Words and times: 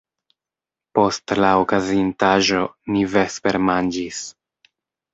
Post 0.99 1.35
la 1.45 1.51
okazintaĵo, 1.65 2.65
ni 2.97 3.07
vespermanĝis. 3.15 4.29